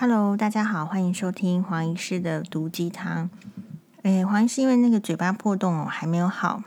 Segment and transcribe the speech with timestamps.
[0.00, 3.28] Hello，大家好，欢迎收听黄医师的毒鸡汤。
[4.02, 6.62] 诶，黄医师因为那个嘴巴破洞哦还没有好，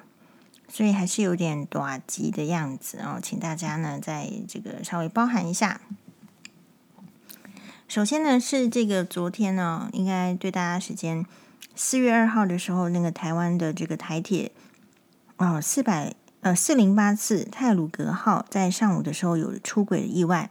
[0.67, 5.79] 所以还是有点短急的样子哦，请大家呢在这个稍微包涵一下。
[7.87, 11.25] 首先呢是这个昨天呢，应该对大家时间
[11.73, 14.51] 四月二号的时候，那个台湾的这个台铁
[15.37, 20.49] 哦四百呃四零八次泰鲁格号在上午的时候有出轨的意外。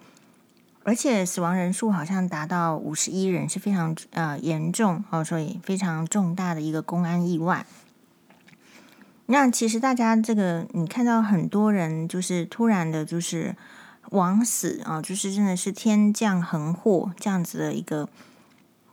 [0.90, 7.64] 而且死亡人数好像达到五十一人，是非常呃严重哦，所以非常重大的一个公安意外。
[9.26, 13.54] 那其实大家这个你看到很多人就是突然的，就是
[14.10, 18.08] 枉死啊，就是真的是天降横祸这样子的一个，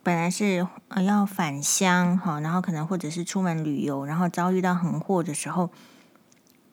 [0.04, 5.72] 本来是呃要返乡哈，然后可能或者是出门旅游，然后遭遇到横祸的时候，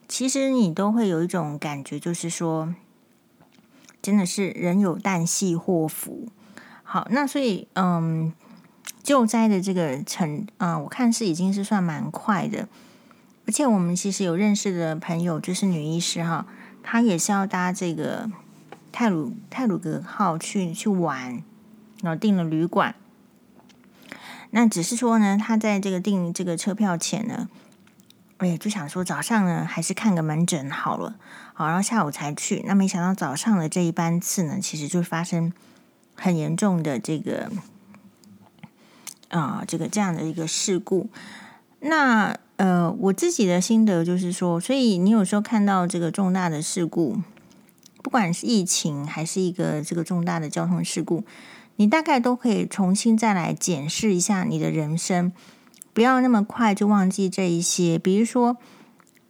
[0.07, 2.75] 其实你都会有一种感觉，就是说。
[4.05, 6.29] 真的是人有旦夕祸福，
[6.83, 8.31] 好，那所以嗯，
[9.03, 12.69] 救灾的这个程啊、我看是已经是算蛮快的，
[13.47, 16.47] 而且我们其实有认识的朋友，就是女医师哈，
[16.83, 18.31] 她也是要搭这个
[18.93, 21.43] 泰鲁泰鲁格号去去玩，
[22.03, 22.95] 然后订了旅馆，
[24.51, 27.49] 那只是说呢，她在这个订这个车票前呢。
[28.39, 31.15] 哎，就想说早上呢，还是看个门诊好了，
[31.55, 32.63] 好，然后下午才去。
[32.67, 35.53] 那没想到早上的这一班次呢，其实就发生
[36.15, 37.51] 很严重的这个
[39.29, 41.09] 啊、这个这样的一个事故。
[41.81, 47.19] 那呃，我自己的心得就是说，所以你有时候看到这个重大的事故，
[48.03, 51.25] 不管是疫情还是一个这个重大的交通事故，
[51.77, 55.33] 你大概都可以重新再来检视一下你的人生。
[55.95, 58.57] 不要那么快就忘记这一些，比如说，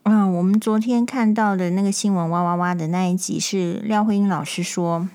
[0.05, 5.07] 嗯，我们昨天看到的那个新闻哇哇哇的那一集是廖慧英老师说，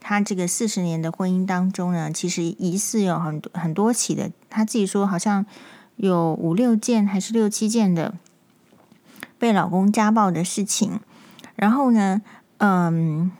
[0.00, 5.44] 她这个四十年的婚姻当中呢，其实疑似有很多很多起的，他自己说好像
[5.96, 8.14] 有五六件还是六七件的
[9.36, 11.00] 被老公家暴的事情。
[11.56, 12.22] 然后呢，
[12.58, 13.32] 嗯，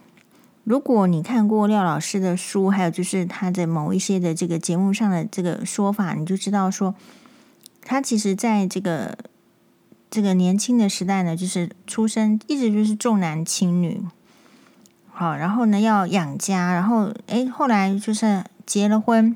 [0.64, 6.96] 如果你看过廖老师的书，还有就是他的某一些的这个节目上的这个说法，你就知道说。
[7.90, 9.16] 他其实在这个
[10.10, 14.02] 这个年轻的时代呢，就是出生一直就是重男轻女，
[15.10, 19.34] 好，然后呢要养家，然后诶，后来就是结了婚，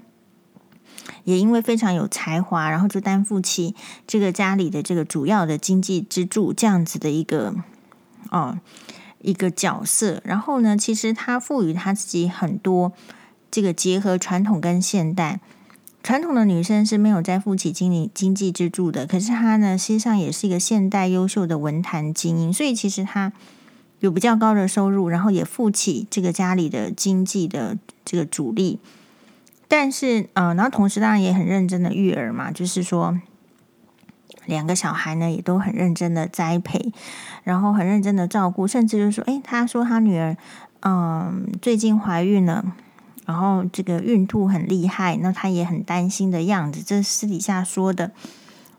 [1.24, 3.74] 也因为非常有才华，然后就担负起
[4.06, 7.54] 这个家里的这个主要的经济支柱这样子的一个
[8.30, 8.58] 哦
[9.22, 10.20] 一个角色。
[10.26, 12.92] 然后呢，其实他赋予他自己很多
[13.50, 15.40] 这个结合传统跟现代。
[16.02, 23.32] 传统的女生是没有在负起经济经济支柱的，可是她呢，实际上也是一个现代优秀的文坛精英，所以其实她
[24.00, 28.80] 有比较高的收入，然后也负起这个家里的经济的这个主力。
[29.68, 33.18] 但是，呃，然后同时当然也很认真的育儿嘛，就是说
[34.44, 36.92] 两个小孩呢也都很认真的栽培，
[37.44, 40.36] 然后很认真的照顾，甚至就是说，诶，她说她女儿，
[40.80, 42.74] 嗯、最近怀孕了。
[43.24, 48.10] 然后这个孕吐很厉害，那他也很担心的样子，这是私底下说的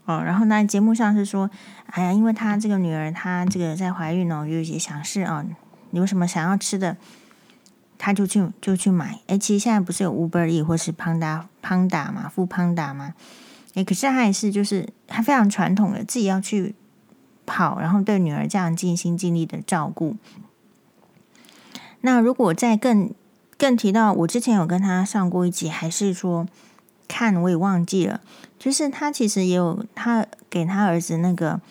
[0.06, 0.22] 哦。
[0.22, 1.50] 然后那节目上是说，
[1.86, 5.46] 哎呀，因为他这个女儿，她这个在怀孕哦，有一些想事啊，
[5.92, 6.98] 你有什么想要吃的，
[7.98, 9.20] 他就去就去买。
[9.28, 13.14] 哎，其实现在不是有 UberE 或是 Panda Panda 嘛富 Panda 嘛，
[13.76, 16.76] 哎，可是他还是就是他非常传统的，自己要去
[17.46, 20.18] 跑，然后对女儿这样尽心尽力的照顾。
[22.02, 23.14] 那如果再更
[23.64, 26.46] 更提到，我之前有跟他上过一集，还是说
[27.08, 28.20] 看我也忘记了。
[28.60, 31.62] 就是他其实也有他给他儿子那个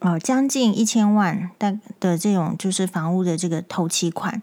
[0.00, 4.42] 呃将近一千万的的这种就是房屋的这个头期款，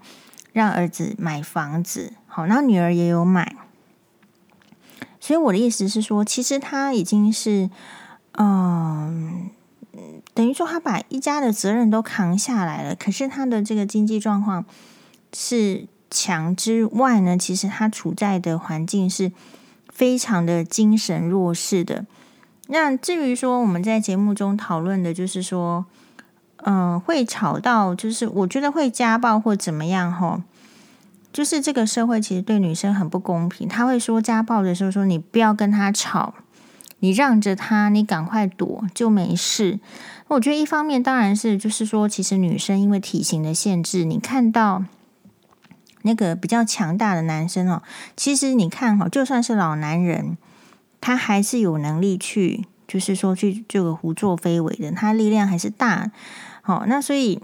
[0.52, 2.14] 让儿子买房子。
[2.26, 3.56] 好，那女儿也有买。
[5.20, 7.70] 所以我的意思是说，其实他已经是
[8.32, 9.52] 嗯、
[10.34, 12.96] 等于说他把一家的责任都扛下来了。
[12.96, 14.66] 可是他的这个经济状况
[15.32, 15.86] 是。
[16.14, 19.32] 强之外呢，其实他处在的环境是
[19.92, 22.06] 非常的精神弱势的。
[22.68, 25.86] 那至于说我们在节目中讨论的，就是说，
[26.58, 30.42] 嗯、会吵到，就是我觉得会家暴或怎么样哈，
[31.34, 33.68] 就是这个社会其实对女生很不公平。
[33.68, 36.36] 他会说家暴的时候说，你不要跟他吵，
[37.00, 39.80] 你让着他，你赶快躲就没事。
[40.30, 44.86] 我觉得一方面当然是就是说，其实女生因为体型的限制，你看到。
[46.04, 47.82] 那个比较强大的男生哦，
[48.16, 50.38] 其实你看哈，就算是老男人，
[51.02, 56.12] 他还是有能力去，就是说去这个胡作非为的，他力量还是大。
[56.62, 57.42] 好，那所以，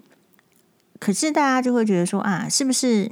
[1.00, 3.12] 可是大家就会觉得说啊，是不是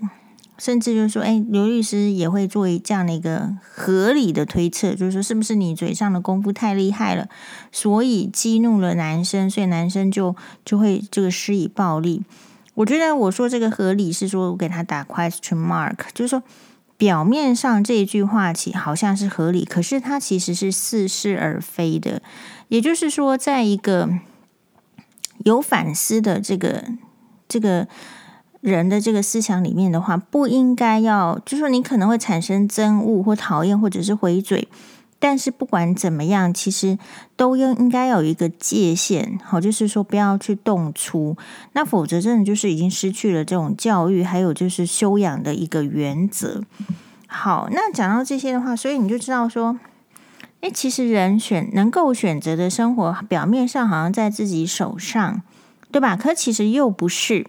[0.58, 7.28] 甚至就是说，哎，刘律师也会做这样的一个合理的推测，就是说，是不是你嘴上的功夫太厉害了，
[7.72, 10.36] 所以激怒了男生，所以男生就
[10.66, 12.24] 就会这个施以暴力。
[12.78, 16.44] 我觉得我说这个合理是说我给他打 question mark，就是说
[16.96, 22.22] 表面上这句话其好像是合理，可是它其实是似是而非的。
[22.68, 24.10] 也就是说，在一个
[25.46, 26.86] 有反思的这个
[27.48, 27.88] 这个。
[28.60, 34.68] 人的这个思想里面的话，不应该要，就是说你可能会产生憎恶或讨厌，或者是回嘴。
[35.20, 36.98] 但是不管怎么样，其实
[37.36, 41.36] 都应应该有一个界限，好，就是说不要去动粗。
[41.74, 46.62] 那否则真的就是已经失去了这种教育，还有就是修养的一个原则。
[47.26, 49.80] 好，那讲到这些的话，所以你就知道说，
[50.62, 55.42] 诶，其实人选能够选择的生活，表面上好像在自己手上，
[55.92, 56.16] 对吧？
[56.16, 57.48] 可其实又不是。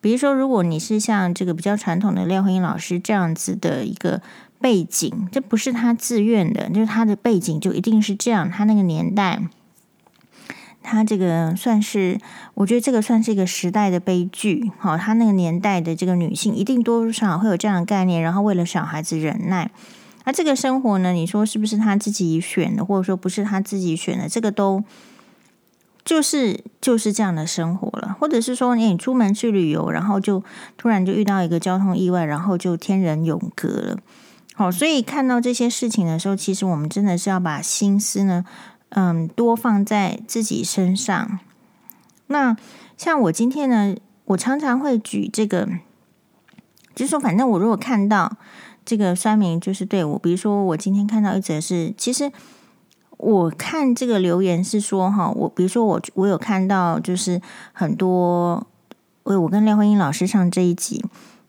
[0.00, 4.22] 比如说，如果你是像这个比较传统的廖慧英老师这样子的一个
[4.60, 8.50] 背景，这不是他自愿的，就是他的背景就一定是这样。
[8.50, 9.40] 他那个年代，
[10.82, 12.18] 他这个算是，
[12.54, 14.70] 我觉得这个算是一个时代的悲剧。
[14.78, 19.70] 好，他那个年代的这个女性一定多少会有这样的概念，然后为了小孩子忍耐。
[20.24, 24.84] 那这个生活呢，你说是不是他自己选的，或者说不是他自己选的，这个都。
[26.04, 30.42] 就是就是这样的生活了，或者是说，你出门去旅游，然后就
[30.78, 33.98] 突然就遇到一个交通意外，然后就天人永隔了。
[34.58, 38.44] 好，所以看到这些事情的时候，其实我们真的是要把心思呢，
[38.88, 41.38] 嗯，多放在自己身上。
[42.26, 42.56] 那
[42.96, 43.94] 像我今天呢，
[44.24, 45.68] 我常常会举这个，
[46.92, 48.36] 就是说，反正我如果看到
[48.84, 52.32] 这个酸民，就是对我，比如说我今天看到一则是，其实。
[53.18, 58.64] 我看这个留言是说哈，我比如说我我有看到就是很多，
[59.24, 61.04] 我我跟廖慧英老师上这一集，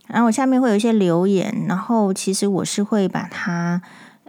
[0.09, 3.81] 然后我下面会有一些留言，然后其实我是会把它，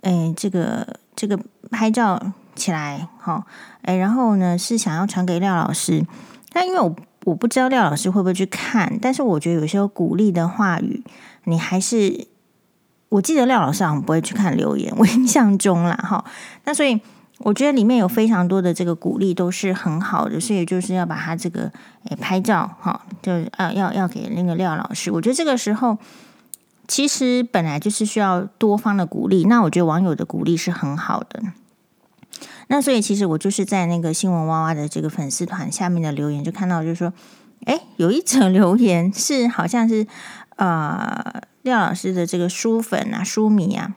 [0.03, 1.39] 诶这个这个
[1.71, 2.23] 拍照
[2.55, 3.45] 起来，哈，
[3.83, 6.07] 诶然后呢是想要传给廖老师，
[6.53, 6.95] 但因为我
[7.25, 11.03] 我不知道廖老师会不会去看，但是我觉得有些鼓励的话语，
[11.45, 12.29] 你还是，
[13.09, 16.25] 我记得廖老师好像不会去看留言，我印象中啦，哈，
[16.65, 17.01] 那所以。
[17.43, 21.73] 我觉得里面有非常多的这个鼓励都是很好的，所以就是要把他这个
[22.05, 25.11] 诶拍照哈，就啊要要给那个廖老师。
[25.11, 25.97] 我觉得这个时候
[26.87, 31.43] 其实本来就是需要多方的鼓励，那我觉得网友的鼓励是很好的。
[32.69, 37.13] 那所以其实我就是在那个新闻哇哇的这个粉丝团下面的留言就看到，就是说，
[37.65, 40.07] 诶，有一则 留言是好像是
[40.57, 43.95] 呃廖老师的这个书粉啊书迷啊。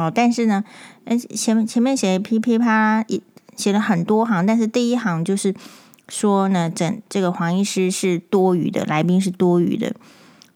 [0.00, 0.64] 好，但是呢，
[1.36, 3.22] 前前面写噼噼啪一
[3.54, 5.54] 写了很多行，但是第一行就是
[6.08, 9.94] 说呢，整这个黄医师是多余的，来宾是多余的，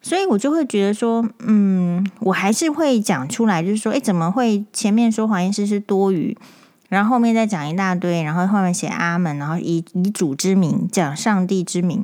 [0.01, 6.35] 所以我就会觉得说，嗯，我还是会讲出来，就是说，诶，怎么会前面说黄医师是多余，
[6.89, 12.03] 然后后面再讲一大堆，然后后面写阿门，然后以以主之名讲上帝之名，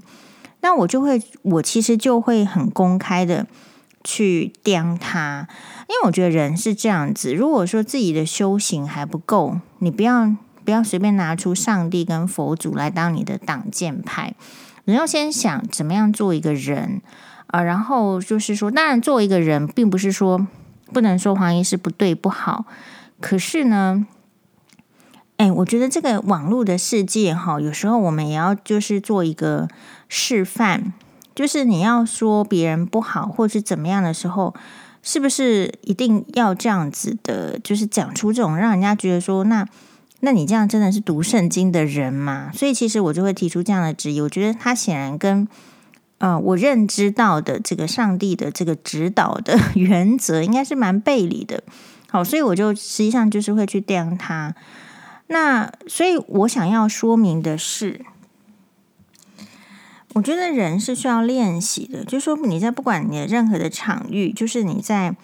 [0.61, 3.47] 那我就会，我其实就会很公开的。
[4.03, 5.47] 去刁他，
[5.91, 7.35] 因为我觉得人是这样子。
[7.35, 10.33] 如果说自己的修行还不够，你不要
[10.65, 14.35] 不要随便拿出上帝跟佛祖来当你的挡箭牌。
[14.85, 17.03] 你要先想怎么样做一个人
[17.49, 20.47] 啊、然后就是说，当然做一个人，并不是说
[20.93, 22.65] 不能说黄医师不对不好。
[23.21, 24.07] 可是呢，
[25.39, 29.67] 哎，我觉得这个网络的世界哈，有时候我们也要就是做一个
[30.09, 30.93] 示范。
[31.35, 34.55] 就是你要说别人不好，或是怎么样的时候，
[35.03, 37.59] 是不是一定要这样子的？
[37.59, 39.67] 就是讲出这种让人家觉得说，那
[40.21, 42.51] 那你这样真的是读圣经的人吗？
[42.55, 44.21] 所以其实我就会提出这样的质疑。
[44.21, 45.49] 我觉得他显然跟
[46.19, 51.63] 呃我认知到的这个上帝的这个指导的原则，应该是蛮背离的。
[52.09, 54.55] 好，所以我就实际上就是会去刁他。
[55.29, 58.05] 那所以我想要说明的是。
[60.21, 65.17] 我觉得人是需要练习的，就说你在不管你的任何的场域，就是你在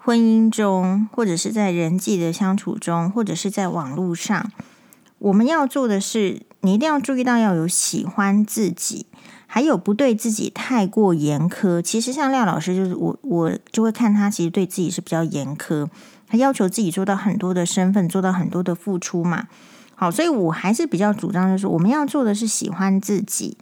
[0.00, 4.50] 婚姻中，或者是在人际的相处中，或者是在网络上，
[5.20, 9.06] 我们要做的是，你一定要注意到要有喜欢自己，
[9.46, 11.80] 还有不对自己太过严苛。
[11.80, 15.86] 其实像廖老师，就是我我就会看他，其实对自己是比较严苛，
[16.26, 19.46] 他要求自己做到很多的身份，做到很多的付出嘛。
[19.94, 23.56] 好，所以我还是比较主张，就是我们要做的是喜欢自己。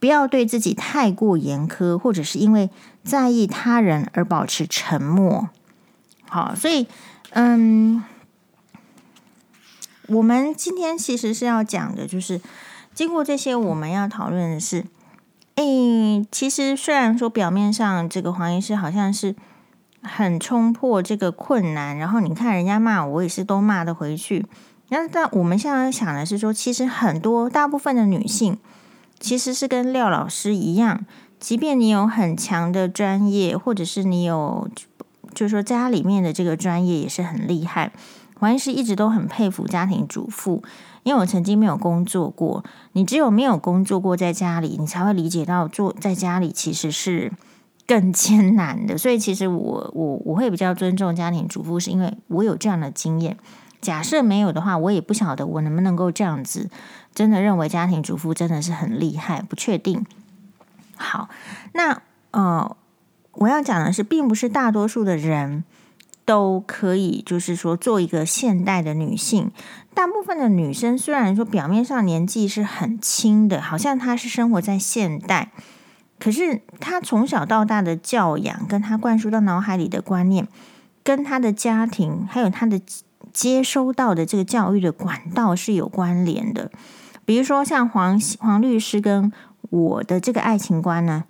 [0.00, 2.70] 不要对自己太过严苛，或者是因为
[3.04, 5.50] 在意他人而保持沉默。
[6.28, 6.86] 好，所以，
[7.30, 8.02] 嗯，
[10.08, 12.40] 我们今天其实是要讲的，就是
[12.94, 14.86] 经过这些，我们要讨论的是，
[15.56, 19.36] 诶，其实虽然说表面上这个黄医师好像是
[20.02, 24.46] 很冲破这个困难，然后你看人家骂我，我也是都骂得回去。
[24.88, 28.58] 那但我们现在想的是说，其实很多大部分的女性
[29.20, 31.04] 其实是跟廖老师一样，
[31.38, 34.68] 即便你有很强的专业，或者是你有。
[35.32, 37.92] 就是说，家里面的这个专业也是很厉害。
[38.40, 40.60] 黄医师一直都很佩服家庭主妇，
[41.04, 42.64] 因为我曾经没有工作过。
[42.94, 47.32] 你只有没有工作过，在家里，你才会理解到做在家里其实是
[47.86, 48.98] 更 艰难的。
[48.98, 53.36] 所以，其实我我我会比较尊重家庭主妇，是因为我有这样的经验。
[53.80, 56.68] 假设没有的话，我也不晓得我能不能够这样子，
[57.14, 60.04] 真的认为家庭主妇真的是很厉害，不确定。
[60.96, 61.28] 好，
[61.72, 62.76] 那呃。
[63.34, 65.62] 我要讲的是，并不是大多数的人
[66.24, 69.52] 都可以，就是说做一个现代的女性。
[69.94, 75.52] 大部分的女生虽然说表面上年纪是很轻的，好像她是生活在现代，
[76.18, 80.48] 可是她从小到大的教养，跟她灌输到脑海里的观念，
[81.04, 82.80] 跟她的家庭，还有她的
[83.32, 86.72] 接收到的这个教育的管道是有关联的。
[87.30, 89.30] 比如说，像黄黄律师跟
[89.70, 91.22] 我的这个爱情观呢，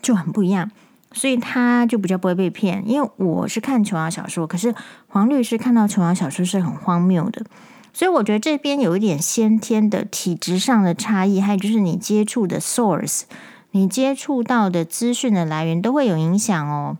[0.00, 0.70] 就很不一样。
[1.12, 4.74] 所以他就比较不会被骗，因为我是看琼瑶小说，可是
[5.08, 7.44] 黄律师看到琼瑶小说是很荒谬的，
[7.92, 13.24] 所以我觉得这边有一点先天的体质上的差异，还有就是你接触的 source，
[13.72, 16.96] 你接触到的资讯的来源都会有影响哦。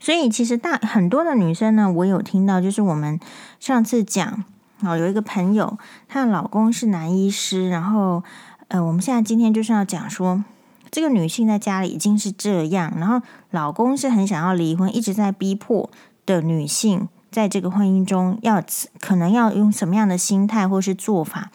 [0.00, 3.20] 所以其实大很多的女生呢，我有听到，就是我们
[3.60, 4.42] 上次讲
[4.82, 5.78] 哦，有一个朋友，
[6.08, 8.22] 她的老公是男医师，然后
[8.68, 10.44] 呃，我们现在今天就是要讲说。
[10.88, 15.90] 这个女性在家里已经是这样，然后老公是很想要离婚，一直在逼迫
[16.24, 18.62] 的女性，在这个婚姻中要
[19.00, 21.50] 可能要用什么样的心态或是做法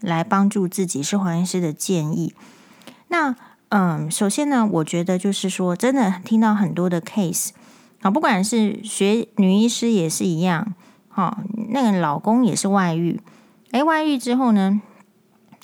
[0.00, 2.32] 来帮助自己，是黄医师的建议。
[3.08, 3.34] 那
[3.70, 7.50] 嗯，首先呢，我觉得就是说，真的听到很多的 case
[8.00, 10.72] 啊，不管是学女医师也是一样，
[11.16, 11.38] 哈，
[11.70, 13.18] 那个老公也是外遇，
[13.70, 14.82] 诶，外遇之后呢？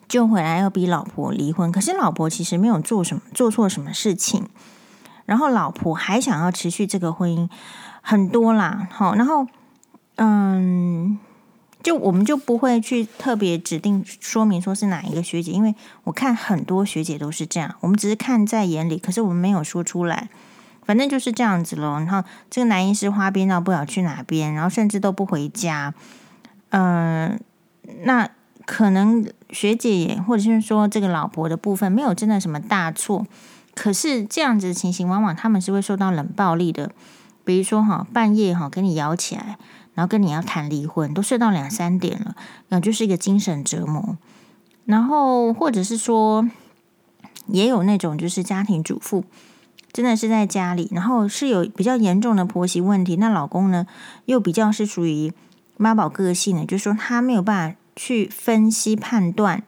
[0.09, 4.47] 就回来要逼老婆离婚，可是老婆其实没有做什么，做错什么事情，
[5.26, 7.50] 然后老婆还想要持续这个婚姻，
[8.00, 9.47] 很多啦，好，然后
[10.16, 11.18] 嗯，
[11.82, 20.28] 就我们就不会去特别指定说明说是哪一个学姐，因为我看很多学姐都是这样，我们只是看在眼里，可是我们没有说出来，
[20.85, 21.99] 反正就是这样子咯。
[21.99, 25.95] 然后这个男医师花边到不了去哪边，然后甚至都不回家，
[26.71, 27.41] 嗯，
[28.05, 28.29] 那。
[28.65, 33.27] 可能学姐，或者是说这个老婆的部分没有真的什么大错，
[33.75, 36.93] 可是这样子的情形，往往他们是会受到冷暴力的。
[37.45, 39.59] 比如说哈，半夜哈给你摇起来，
[39.95, 42.37] 然后跟你要谈离婚，都睡到两三点了，
[42.69, 44.17] 那就是一个精神折磨。
[44.85, 46.49] 然后或者是说，
[47.49, 49.25] 也有那种就是家庭主妇，
[49.93, 53.87] 真的是在家里，然后是有比较严重的婆媳问题，那老公呢
[54.25, 55.33] 又比较是属于
[55.77, 57.77] 妈宝个性的，就是说他没有办法。
[57.95, 59.65] 去分析判断，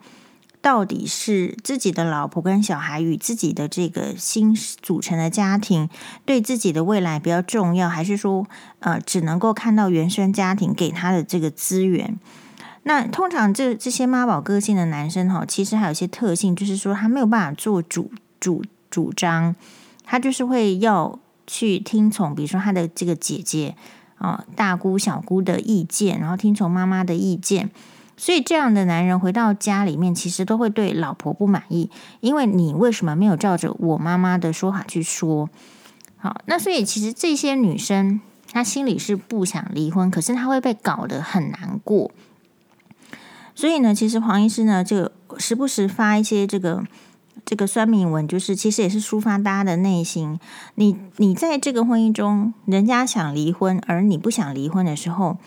[0.62, 5.90] 到底是自己的老婆跟小孩与自己的这个新组成的家庭
[6.24, 8.46] 对自己的未来比较重要，还是说，
[8.78, 12.18] 呃，只能够看到原生家庭给他的这个资源？
[12.84, 19.54] 那通常这这些妈宝个性的男生哈，其实还有一些特性，就是说他没有办法做主主主张，
[20.04, 23.74] 他就是会要去听从，比如说他的这个姐姐
[24.18, 27.70] 啊、大姑小姑的意见，然后听从妈妈的意见。
[28.16, 35.50] 所以这样的男人回到家里面，其实都会对老婆不满意，因为你为什么没有照着我妈妈的说法去说？
[36.18, 38.20] 好，那所以其实这些女生
[38.52, 42.12] 她心里是不想离婚，可是她会被搞得很难过。
[43.56, 46.84] 所以呢，其实黄医师呢，就时不时发一些这个
[47.44, 50.38] 这个酸民文，就是其实也是抒发大家的内心。
[50.74, 55.38] 你你在这个婚姻中，人家想离婚，而你不想离婚的时候。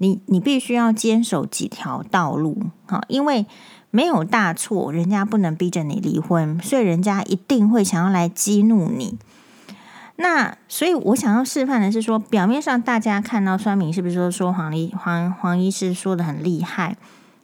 [0.00, 3.46] 你你必须要坚守几条道路，好，因为
[3.90, 9.18] 没有大错，人家不能逼着你离婚，所以人家一定会想要来激怒你。
[10.14, 16.96] 那所以我想要示范的是说，表面上大家看到酸民是不是都说黄医黄黄医师说的很厉害？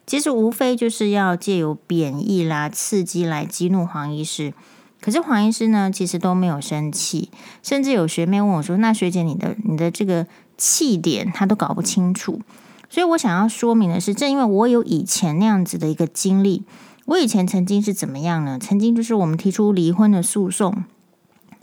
[0.07, 4.55] 其实无非就是要借由贬义啦、刺激来激怒黄医师。
[5.01, 7.31] 可是黄医师呢，其实都没有生气，
[7.63, 12.41] 甚至有学妹问我说：“那学姐，你的你的这个？”气点他都搞不清楚，
[12.89, 16.63] 所以我想要说明的是，正因为我有以前那样子的一个经历，
[17.07, 18.57] 我以前曾经是怎么样呢？
[18.61, 20.85] 曾经就是我们提出离婚的诉讼，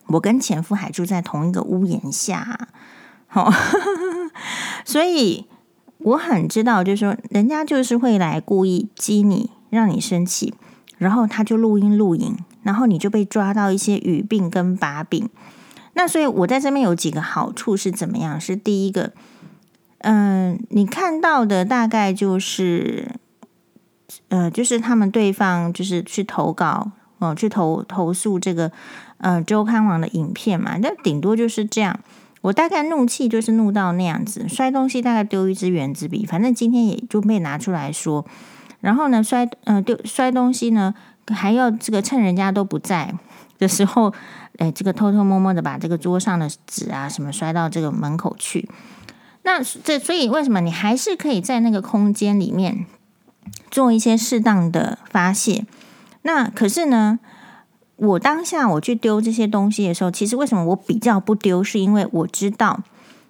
[0.08, 2.68] 我跟前夫还住在同一个屋檐下，
[3.28, 3.50] 好，
[4.84, 5.46] 所以
[6.04, 10.54] 我很知道，就是说人家就是会来故意激你，让你生气，
[10.98, 15.30] 然后他就录音录影，然后你就被抓到一些语病跟把柄。
[15.94, 18.40] 那所以我在这边有几个好处是怎么样？
[18.40, 19.12] 是第一个，
[20.00, 23.12] 嗯、你看到的大概就是，
[24.30, 28.72] 呃，就是他们对方就是去投稿哦、去投投诉这个
[29.18, 32.00] 呃周刊网的影片嘛，那顶多就是这样。
[32.42, 38.26] 我大概怒气就是怒到那样子，摔东西大概丢一支原子笔，反正今天也就被拿出来说。
[38.80, 40.94] 然后呢，摔呃丢摔东西呢，
[41.28, 43.14] 还要这个趁人家都不在
[43.60, 44.12] 的时候，
[44.58, 48.68] 哎，这个偷偷摸摸的把这个桌上的纸啊什么摔到这个门口去。
[49.44, 52.86] 那这所以为什么你还是可以在那个空间里面
[53.70, 55.66] 做一些适当的发泄？
[56.24, 57.20] 那可是呢？
[58.02, 61.64] 我当下我去丢这些东西的时候，其实为什么我比较不丢？
[61.64, 62.80] 是因为我知道，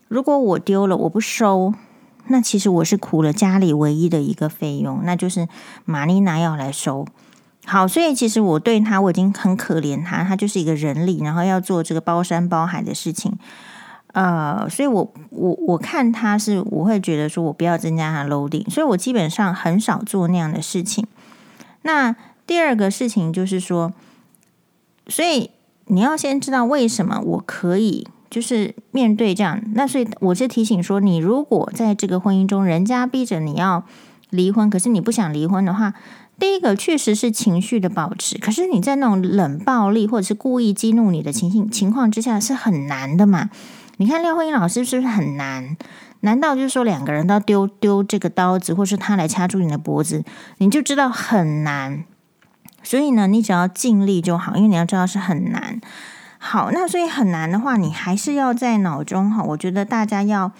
[0.08, 1.74] 如果我丢了，我不收，
[2.28, 5.50] 那其实我是苦了家里唯一的一个费用，那就是
[5.84, 7.06] 玛丽娜要来收。
[7.66, 13.38] 好，所以其实我对他我已经很可怜他，他就是一个人力，然后要做这个包山包海的事情。
[14.13, 21.06] 呃，所以我我我看他是我会觉得说我不要增加他 loading，所以我基本上很少做那样的事情。
[21.82, 22.16] 那
[22.48, 23.92] 第二个事情就是说。
[25.12, 25.51] 所以
[25.88, 29.62] 你要先知道为什么我可以就是面对这样。
[29.75, 33.84] 那所以我是提醒说，你如果在这个婚姻中，人家逼着你要
[34.30, 35.94] 离婚，可是你不想离婚的话，
[36.39, 38.38] 第一个确实是情绪的保持。
[38.38, 43.50] 可是你在那种冷暴力或者是故意激怒你的情形情况之下是很难的嘛？
[43.98, 45.75] 你看廖慧英老师是不是很难？
[46.22, 50.24] 难道就是说两个人都丢丢这个刀子，或是他来掐住你的脖子，
[50.60, 52.06] 你就知道很难？
[52.84, 55.80] 所以呢，你只要尽力就好，因为你要知道是很难。
[56.38, 59.44] 好，那所以很难的话，你还是要在脑中哈。
[59.44, 60.52] 我觉得大家要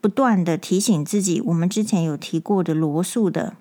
[0.00, 3.54] 不断的提醒自己，我们之前有提过的罗素的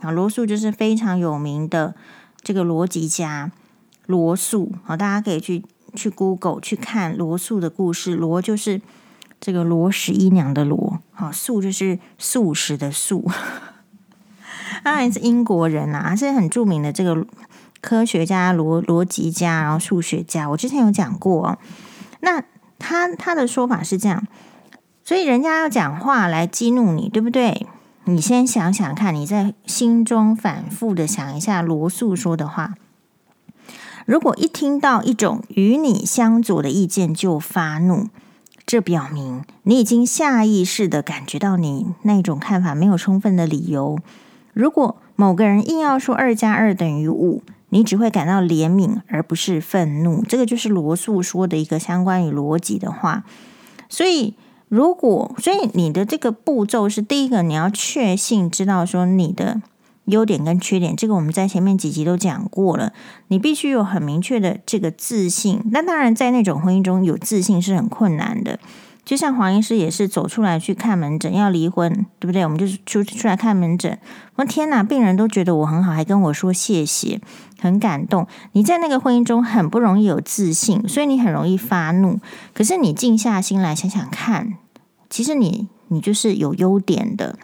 [0.00, 1.96] 啊，罗素就是非常有名的
[2.40, 3.50] 这个逻辑家
[4.06, 4.72] 罗素。
[4.84, 8.14] 好，大家可以去去 Google 去看罗素的故事。
[8.14, 8.80] 罗就是
[9.40, 13.28] 这个罗十一娘的罗，好，素就是素食的素。
[14.84, 17.26] 当然是英国人啊，是很著名的这个
[17.80, 20.48] 科学家、逻逻辑家，然后数学家。
[20.50, 21.58] 我之前有讲过，
[22.20, 22.42] 那
[22.78, 24.26] 他他的说法是这样，
[25.04, 27.66] 所以人家要讲话来激怒你，对不对？
[28.04, 32.74] 你先想想看，你在心中反复的想一下罗素说的话。
[34.06, 38.08] 如果一听到一种与你相左的意见就发怒，
[38.64, 43.98] 这表明你已经下意识的感觉到你那种看法没有充分的理由。
[44.54, 50.22] 如果某个人硬要说二加二等于五，你只会感到怜悯而不是愤怒。
[50.24, 53.24] 这个就是罗素说的一个相关于逻辑的话。
[53.88, 54.34] 所以，
[54.68, 59.62] 如果所以你的这个步骤是第一个，你要确信知道说你的
[60.06, 60.94] 优点跟缺点。
[60.96, 62.92] 这个我们在前面几集都讲过了。
[63.28, 65.62] 你必须有很明确的这个自信。
[65.72, 68.58] 那当然，在那种婚姻中有自信是很困难的。
[69.08, 72.44] 就像黄医师也是走出来去看门诊，要离婚，对不对？
[72.44, 73.98] 我们就是出出来看门诊。
[74.34, 77.18] 我天哪，病人都觉得我很好，还跟我说谢谢，
[77.58, 78.26] 很感动。
[78.52, 82.20] 你在那个婚姻中很不容易有自信，所以你很容易发怒。
[82.52, 84.58] 可是你静下心来想想看，
[85.08, 87.38] 其实你你就是有优点的。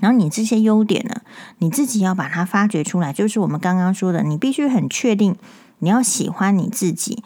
[0.00, 1.20] 然后你这些优点呢，
[1.58, 3.12] 你自己要把它发掘出来。
[3.12, 5.36] 就是我们刚刚说的，你必须很确定。
[5.82, 7.22] 你要喜欢你自己。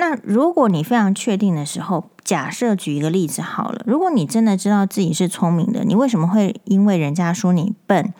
[0.00, 8.14] 那如果你非常确定的时候，假设举一个例子好了，如果你真的知道自己是聪明的，你为什么会因为人家说你笨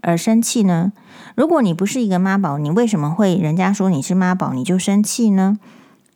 [0.00, 0.92] 而生气呢？
[1.34, 5.58] 如果你不是一个妈宝，你为什么会人家说你是妈宝你就生气呢？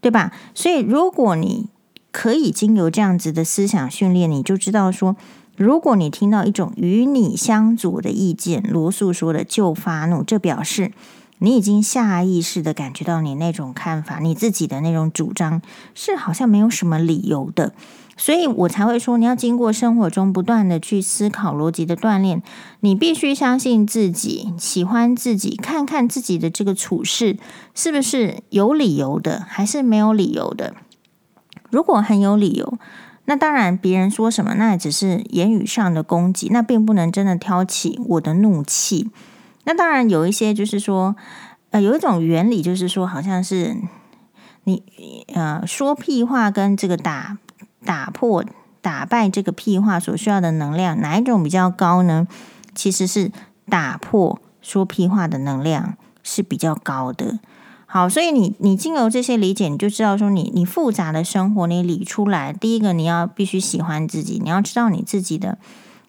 [0.01, 0.31] 对吧？
[0.55, 1.69] 所以如果你
[2.13, 5.17] 可以经由这样子的思想训练，你就知道说，
[5.57, 10.93] 如果你听到一种与你相左的意见，罗素说的就发怒，这表示。
[11.39, 15.63] 你已经下意识的感觉到，你那种看法，你自己的那种主张
[15.95, 17.73] 是好像没有什么理由的，
[18.17, 22.43] 所以我才会说，你要经过生活中不断的去思考逻辑的锻炼，
[22.81, 27.39] 你必须相信自己，喜欢自己，看看自己的这个处事
[27.75, 30.75] 是不是有理由的，还是没有理由的。
[31.71, 32.79] 如果很有理由，
[33.27, 39.11] 那当然别人说什么，那也只是言语上的攻击，那并不能真的挑起我的怒气。
[39.69, 41.15] 那当然有一些，就是说，
[41.73, 43.77] 呃，有一种原理，就是说，好像是
[44.65, 44.83] 你
[45.35, 47.37] 呃说屁话跟这个打
[47.85, 48.43] 打破
[48.81, 52.27] 打败这个屁话所需要的能量，哪一种比较高呢？
[52.75, 53.31] 其实是
[53.69, 57.39] 打破说屁话的能量是比较高的。
[57.85, 65.59] 好，所以你你经由这些理解，你就知道说你，你你复杂的生活你理出来，第一个你要必须喜欢自己，你要知道你自己的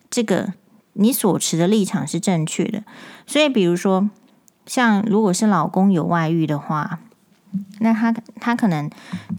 [0.10, 0.54] 这个。
[1.01, 2.83] 你所持的立场是正确的，
[3.25, 4.09] 所以比如说，
[4.65, 6.99] 像如果是老公有外遇的话，
[7.79, 8.89] 那他他可能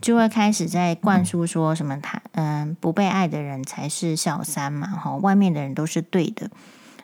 [0.01, 6.51] 就会开始在灌输说什么他嗯不被爱的人才是小三嘛，哈，外面的人都是对的。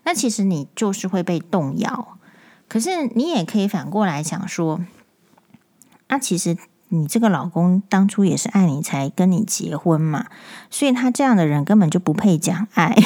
[0.04, 2.16] 那其实你就是会被动摇。
[2.66, 4.80] 可是你也可以反过来想说，
[6.06, 6.56] 啊，其实
[6.88, 10.26] 你这个老公当初也是爱你才跟你结婚嘛，
[10.70, 12.96] 所以他这样的人根本就不配讲爱。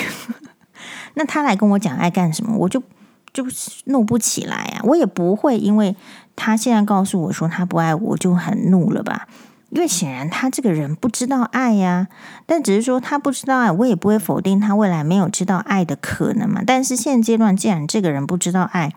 [1.21, 2.57] 那他来跟我讲爱干什么？
[2.57, 2.83] 我就
[3.31, 3.45] 就
[3.85, 4.81] 怒不起来啊！
[4.85, 5.95] 我也不会因为
[6.35, 9.29] 他现在告诉我说他不爱我，我就很怒了吧？
[9.69, 12.09] 因为显然他这个人不知道爱呀。
[12.47, 16.63] 但只是说他不知道爱，我也不会否定他未来没有知道爱的可能嘛。
[16.67, 18.95] 但是现阶段，既然这个人不知道爱，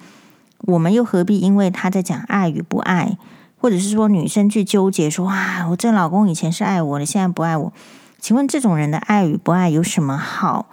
[0.60, 3.18] 我们又何必因为他在讲爱与不爱，
[3.60, 7.74] 或者是说女生去纠结说啊，我这老公以前是爱我的，现在不爱我？
[8.22, 10.68] 请问这种人的爱与不爱有什么好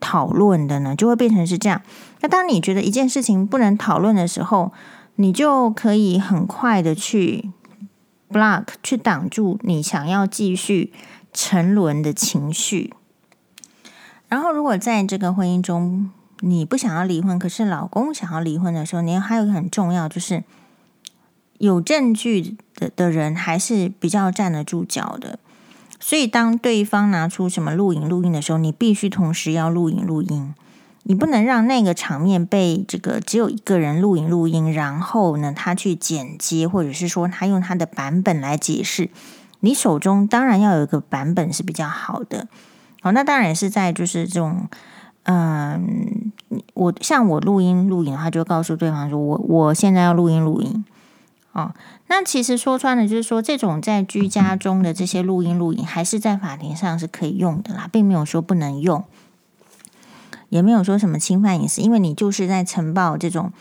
[0.00, 0.94] 讨论的呢？
[0.94, 1.82] 就会变成是这样。
[2.20, 4.72] 那当你觉得一件事情不能讨论的时候，
[5.16, 7.50] 你就可以很快的去
[8.30, 10.92] block，去挡住你想要继续
[11.32, 12.92] 沉沦的情绪。
[14.28, 20.42] 然后，如果在这个婚姻中，你不想要离婚，可是老公想要离婚的时候，你还有一个很重要，就是
[21.58, 25.38] 有证据的的人还是比较站得住脚的。
[25.98, 30.54] 所以，当对方拿出什么录影录音的时候，你必须同时要录影录音。
[31.04, 39.10] 你不能让那个场面被这个只有一个人录影录音，然后呢，他去剪接，或者是说他用他的版本来解释。
[39.60, 42.48] 你手中当然要有一个版本是比较好的。
[43.00, 44.68] 好，那当然是在就是这种。
[45.28, 46.30] 嗯，
[46.74, 50.84] 我像我录音录影的话，就告诉对方说我我现在要录音录音
[51.56, 51.74] 哦。
[52.08, 59.02] 那其实说穿了，就是说这种在居家中的这些录音录影，还是在法庭上是可以用的啦，并没有说不能用，
[60.50, 63.52] 也没有说什么侵犯隐私，因为你就是在呈报这种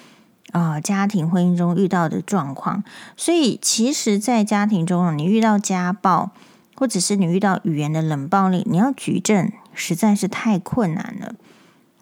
[0.51, 2.83] 啊、家庭婚姻中遇到的状况。
[3.17, 6.31] 所以其实，在家庭中，你遇到家暴，
[6.75, 11.33] 或者是你遇到语言的冷暴力，你要举证实在是太困难了。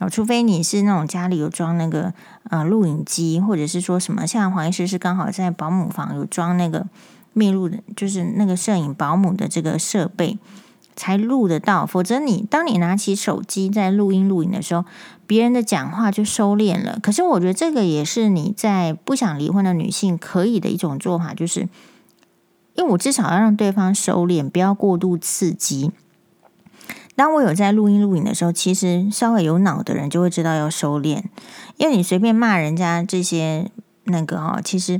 [0.09, 2.13] 除非你是那种家里有装那个
[2.49, 6.85] 呃录影机，或者是说什么，像黄医师是刚好在保姆房有装那个
[7.33, 10.37] 密录的，就是那个摄影保姆的这个设备，
[10.95, 11.85] 才录得到。
[11.85, 14.85] 否则你当你拿起手机在录音录影的时候，
[15.25, 16.99] 别人的讲话就收敛了。
[17.01, 21.67] 可是我觉得这个也是你在不想离婚的女性可以的一种做法，就是
[22.75, 25.91] 因为我至少要让对方收敛，不要过度刺激。
[27.15, 31.21] 当我有在录音录影的时候，其实稍微有脑的人就会知道要收敛，
[31.77, 33.69] 因为你随便骂人家这些
[34.05, 34.99] 那个哈，其实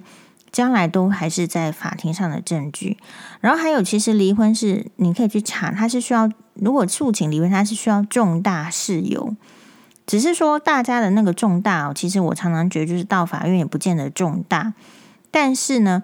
[0.52, 2.97] 将来都还是在法庭上的证据。
[3.41, 9.36] 然后还有，其实离婚是你可以去查，它是需要如果诉请离婚，它是需要重大事由。
[10.06, 14.73] 只是说大家的那个重大哦，其实我常常觉得就是到法院也不见得重大。
[15.32, 16.04] 但是呢，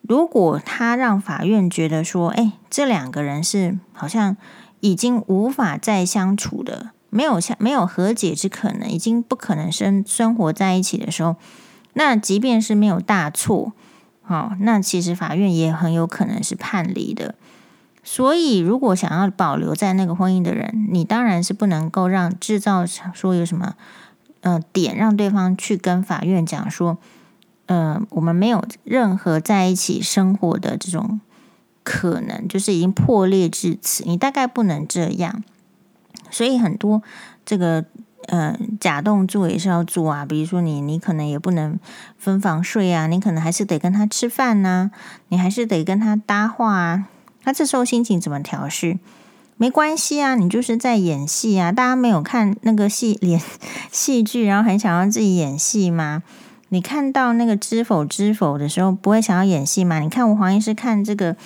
[0.00, 4.38] 如果他让法院觉得说，哎，这两个人是好像。
[4.80, 11.36] 已经无法再相处的，没有相没有和解之可能，已经不可能生生活在一起的时候，
[11.92, 13.72] 那即便是没有大错，
[14.22, 17.34] 好，那其实法院也很有可能是判离的。
[18.02, 23.74] 所以，如果想要保留在那个婚姻的人，你当然是不能够让制造说有什么
[24.40, 26.96] 呃点让对方去跟法院讲说，
[27.66, 31.20] 呃，我们没有任何在一起生活的这种。
[31.82, 35.42] 可能就是已经破裂至此，你大概不能这样，
[36.30, 37.02] 所以很多
[37.44, 37.84] 这个
[38.26, 41.80] 呃假动作也是要做啊，比如说你你可能也不能
[42.18, 44.90] 分房睡啊，你可能还是得跟他吃饭呐、啊，
[45.28, 47.06] 你还是得跟他搭话啊，
[47.42, 48.98] 他这时候心情怎么调试？
[49.56, 53.40] 没关系啊，你就是在演戏啊，大家没有看那个戏 演
[53.90, 56.22] 戏剧，然后很想要自己演戏吗？
[56.68, 59.98] 你看到那个知否知否的时候，不会想要演戏吗？
[60.00, 61.36] 你看我黄医师看这个。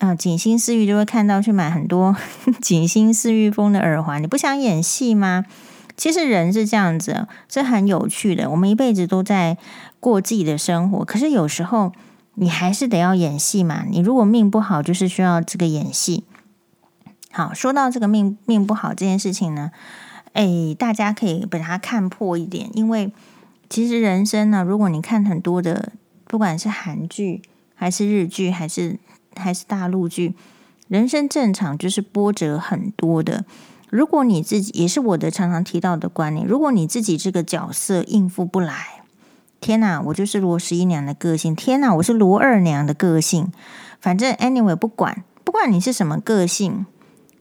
[0.00, 2.16] 啊，锦心似玉就会看到去买很多
[2.62, 4.22] 锦心似玉风的耳环。
[4.22, 5.44] 你不想演戏吗？
[5.94, 8.48] 其实人是这样子，是很有趣的。
[8.48, 9.58] 我们一辈子都在
[10.00, 11.92] 过自己的生活，可是有时候
[12.36, 13.84] 你还是得要演戏嘛。
[13.90, 16.24] 你如果命不好，就是需要这个演戏。
[17.30, 19.70] 好，说到这个命命不好这件事情呢，
[20.32, 23.12] 诶，大家可以把它看破一点，因为
[23.68, 25.92] 其实人生呢，如果你看很多的，
[26.24, 27.42] 不管是韩剧
[27.74, 28.98] 还是日剧还是。
[29.36, 30.34] 还是大陆剧，
[30.88, 33.44] 人生正常就是波折很多的。
[33.88, 39.02] 如果你自己也是我的常常提到的观念，如果你自己这个角色应付不来，
[39.60, 41.54] 天哪，我就是罗十一娘的个性。
[41.54, 43.50] 天哪，我是罗二娘的个性。
[44.00, 46.86] 反正 anyway 不管不管你是什么个性，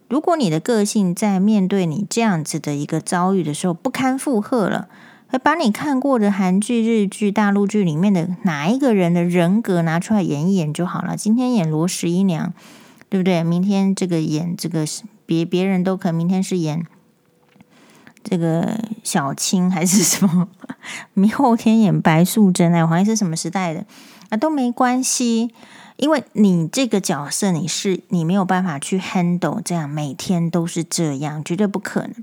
[0.09, 4.89] 如果你的个性在面对你这样子的一个遭遇的时候不堪负荷了，
[5.37, 11.15] 把你看过的韩剧、日剧、大陆剧里面的哪一个人的人格拿出来演一演就好了。
[11.15, 12.51] 今天演罗十一娘，
[13.09, 13.43] 对不对？
[13.43, 14.85] 明天这个演这个
[15.27, 16.83] 别别人都可能，明天是演
[18.23, 20.47] 这个小青还是什么？
[21.13, 23.85] 明后天演白素贞哎，好像是什么时代的
[24.29, 24.37] 啊？
[24.37, 25.51] 都没关系，
[25.97, 32.13] 因为你这个角色你是你没有办法去 handle 这样每天都是这样，绝对不可能。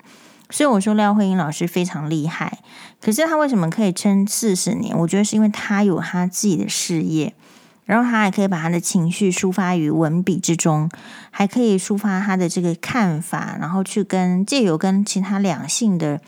[0.48, 2.61] 所以我说廖慧英老师非常厉害，
[3.00, 4.96] 可是他为什么可以撑四十年？
[4.96, 7.35] 我觉得是因为他有他自己的事业，
[7.85, 10.88] 然后他还可以把他的情绪抒发于文笔之中，
[11.32, 16.20] 还可以抒发他的这个看法，然后去跟借由跟其他两性的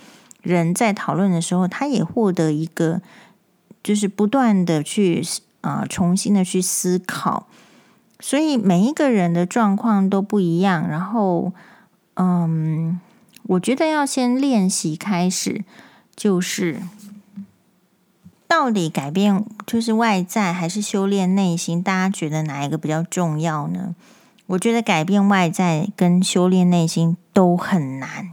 [0.42, 3.00] 人在讨论的时候，他也获得一个
[3.84, 5.22] 就是不断的去
[5.60, 7.46] 啊、呃、重新的去思考，
[8.18, 11.52] 所以每一个人的状况都不一样，然后
[12.14, 12.98] 嗯。
[13.48, 15.64] 我觉得要先练习开始，
[16.14, 16.82] 就是
[18.46, 21.82] 到底改变就是外在还是修炼内心？
[21.82, 23.94] 大家觉得哪一个比较重要呢？
[24.48, 28.32] 我觉得改变外在跟修炼内心都很难。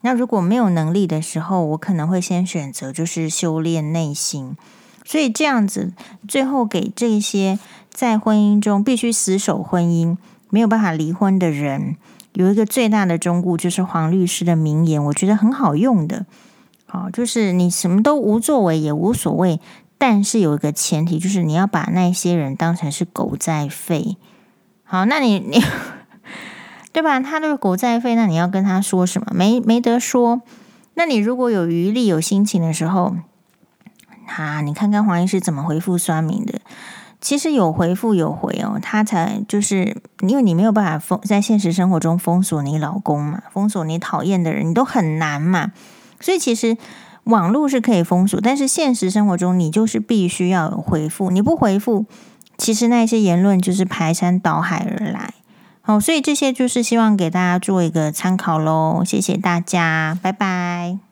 [0.00, 4.56] 那如果没有能力的时候，我可能会先选择就是修炼内心。
[5.04, 5.92] 所以这样子，
[6.26, 10.16] 最后给这些在婚姻中必须死守婚姻、
[10.50, 11.96] 没有办法离婚的人。
[12.38, 16.24] 有一个最大的忠告，就是黄律师的名言，我觉得很好用的。
[16.86, 19.60] 好，就是你什么都无作为也无所谓，
[19.98, 24.14] 但是有一个前提，就是你要把那些人当成是狗在吠。
[24.84, 25.60] 好，那你你
[26.94, 27.18] 对吧？
[27.18, 29.32] 他都是狗在吠，那你要跟他说什么？
[29.34, 30.40] 没没得说。
[30.94, 33.16] 那你如果有余力、有心情的时候，
[34.26, 36.60] 啊，你看看黄医师怎么回复酸民的。
[37.20, 45.72] 其实有回复有回哦，他才就是因为你没有办法封在现实生活中封锁你老公嘛，封锁你讨厌的人，你都很难嘛。
[46.20, 46.76] 所以其实
[47.24, 52.06] 网络是可以封锁，但是现实生活中你就是必须要有回复，你不回复，
[52.56, 55.34] 其实那些言论就是排山倒海而来。
[55.80, 61.07] 好，所以这些就是希望给大家做一个参考喽，谢谢大家，拜拜。